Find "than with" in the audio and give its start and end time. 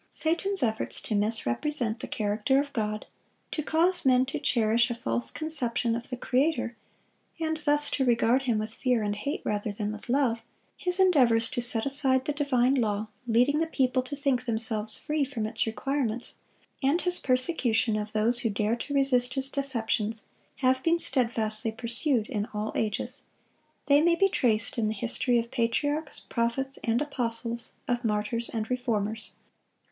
9.71-10.09